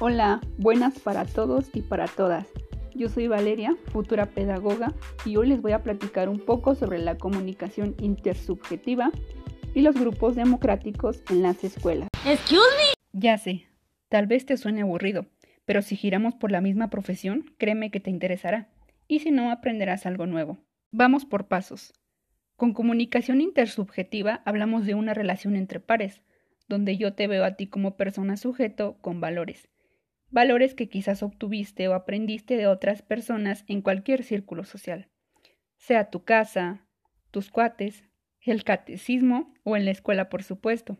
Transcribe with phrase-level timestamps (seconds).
[0.00, 2.46] Hola, buenas para todos y para todas.
[2.94, 7.18] Yo soy Valeria, futura pedagoga, y hoy les voy a platicar un poco sobre la
[7.18, 9.10] comunicación intersubjetiva
[9.74, 12.06] y los grupos democráticos en las escuelas.
[12.24, 13.20] Excuse me.
[13.20, 13.66] Ya sé,
[14.08, 15.26] tal vez te suene aburrido,
[15.64, 18.68] pero si giramos por la misma profesión, créeme que te interesará,
[19.08, 20.58] y si no, aprenderás algo nuevo.
[20.92, 21.92] Vamos por pasos.
[22.54, 26.22] Con comunicación intersubjetiva hablamos de una relación entre pares,
[26.68, 29.68] donde yo te veo a ti como persona sujeto con valores.
[30.30, 35.08] Valores que quizás obtuviste o aprendiste de otras personas en cualquier círculo social,
[35.76, 36.86] sea tu casa,
[37.30, 38.04] tus cuates,
[38.40, 40.98] el catecismo o en la escuela, por supuesto.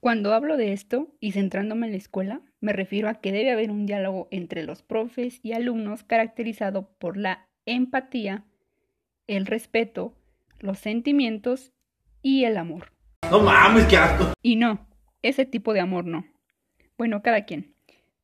[0.00, 3.70] Cuando hablo de esto y centrándome en la escuela, me refiero a que debe haber
[3.70, 8.44] un diálogo entre los profes y alumnos caracterizado por la empatía,
[9.26, 10.14] el respeto,
[10.60, 11.72] los sentimientos
[12.22, 12.92] y el amor.
[13.30, 14.32] No mames, qué asco.
[14.42, 14.86] Y no,
[15.22, 16.24] ese tipo de amor no.
[16.96, 17.75] Bueno, cada quien.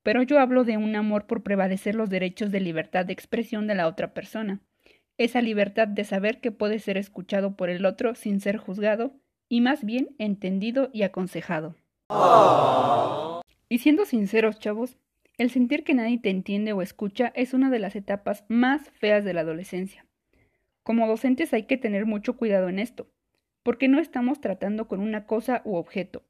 [0.03, 3.75] Pero yo hablo de un amor por prevalecer los derechos de libertad de expresión de
[3.75, 4.61] la otra persona.
[5.19, 9.15] Esa libertad de saber que puede ser escuchado por el otro sin ser juzgado
[9.49, 11.77] y más bien entendido y aconsejado.
[13.69, 14.97] Y siendo sinceros, chavos,
[15.39, 19.25] el sentir que nadie te entiende o escucha es una de las etapas más feas
[19.25, 20.07] de la adolescencia.
[20.83, 23.09] Como docentes hay que tener mucho cuidado en esto,
[23.63, 26.25] porque no estamos tratando con una cosa u objeto.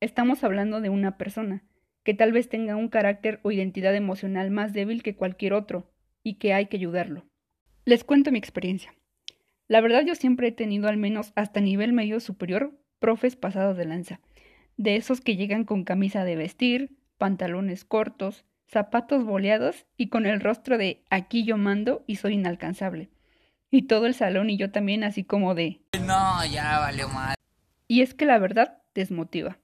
[0.00, 1.64] Estamos hablando de una persona,
[2.04, 5.90] que tal vez tenga un carácter o identidad emocional más débil que cualquier otro,
[6.22, 7.24] y que hay que ayudarlo.
[7.84, 8.94] Les cuento mi experiencia.
[9.68, 13.84] La verdad yo siempre he tenido al menos hasta nivel medio superior profes pasados de
[13.84, 14.20] lanza,
[14.76, 20.40] de esos que llegan con camisa de vestir, pantalones cortos, zapatos boleados y con el
[20.40, 23.10] rostro de aquí yo mando y soy inalcanzable.
[23.70, 27.36] Y todo el salón y yo también así como de No, ya valió mal.
[27.86, 29.58] y es que la verdad desmotiva.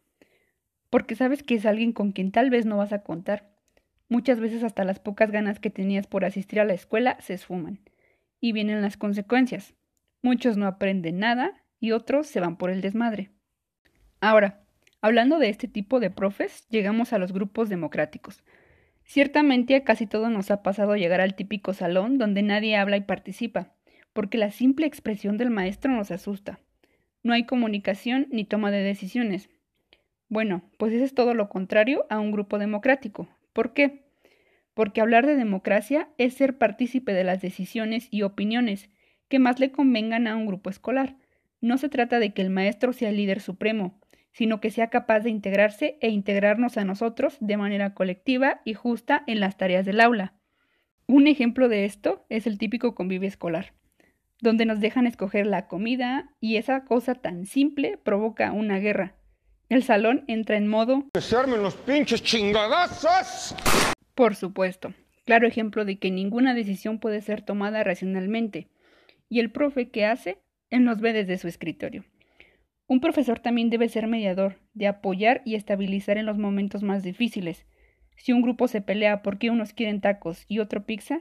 [0.91, 3.49] Porque sabes que es alguien con quien tal vez no vas a contar.
[4.09, 7.79] Muchas veces hasta las pocas ganas que tenías por asistir a la escuela se esfuman.
[8.41, 9.75] Y vienen las consecuencias.
[10.23, 13.31] Muchos no aprenden nada y otros se van por el desmadre.
[14.21, 14.61] Ahora,
[15.01, 18.43] hablando de este tipo de profes, llegamos a los grupos democráticos.
[19.05, 23.01] Ciertamente a casi todo nos ha pasado llegar al típico salón donde nadie habla y
[23.01, 23.73] participa,
[24.13, 26.61] porque la simple expresión del maestro nos asusta.
[27.23, 29.49] No hay comunicación ni toma de decisiones.
[30.31, 33.29] Bueno, pues eso es todo lo contrario a un grupo democrático.
[33.53, 34.07] ¿Por qué?
[34.73, 38.89] Porque hablar de democracia es ser partícipe de las decisiones y opiniones
[39.29, 41.17] que más le convengan a un grupo escolar.
[41.61, 44.01] No se trata de que el maestro sea el líder supremo,
[44.33, 49.25] sino que sea capaz de integrarse e integrarnos a nosotros de manera colectiva y justa
[49.27, 50.33] en las tareas del aula.
[51.07, 53.75] Un ejemplo de esto es el típico convivio escolar
[54.41, 59.20] donde nos dejan escoger la comida y esa cosa tan simple provoca una guerra.
[59.71, 61.05] El salón entra en modo...
[61.15, 63.55] ¡Que se armen los pinches chingadazos!
[64.15, 64.93] Por supuesto,
[65.25, 68.69] claro ejemplo de que ninguna decisión puede ser tomada racionalmente.
[69.31, 70.37] ¿Y el profe qué hace?
[70.69, 72.05] Él nos ve desde su escritorio.
[72.87, 77.65] Un profesor también debe ser mediador, de apoyar y estabilizar en los momentos más difíciles.
[78.17, 81.21] Si un grupo se pelea porque unos quieren tacos y otro pizza,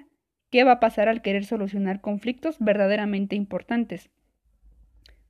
[0.49, 4.09] ¿Qué va a pasar al querer solucionar conflictos verdaderamente importantes?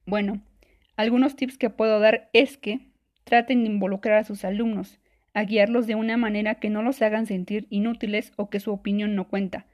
[0.06, 0.42] Bueno,
[0.96, 2.89] algunos tips que puedo dar es que
[3.30, 5.00] traten de involucrar a sus alumnos,
[5.34, 9.16] a guiarlos de una manera que no los hagan sentir inútiles o que su opinión
[9.16, 9.68] no cuenta.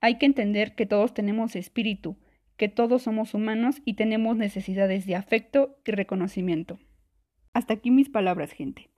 [0.00, 2.16] Hay que entender que todos tenemos espíritu,
[2.56, 6.78] que todos somos humanos y tenemos necesidades de afecto y reconocimiento.
[7.52, 8.88] Hasta aquí mis palabras, gente.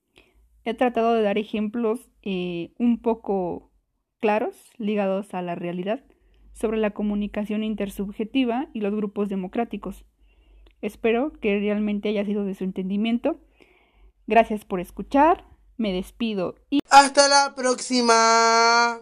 [0.64, 3.72] He tratado de dar ejemplos eh, un poco
[4.20, 6.04] claros, ligados a la realidad,
[6.52, 10.04] sobre la comunicación intersubjetiva y los grupos democráticos.
[10.82, 13.40] Espero que realmente haya sido de su entendimiento.
[14.30, 15.44] Gracias por escuchar,
[15.76, 16.78] me despido y...
[16.88, 18.96] Hasta la próxima.